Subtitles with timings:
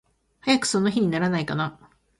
[0.43, 1.77] 早くその日にならないかな。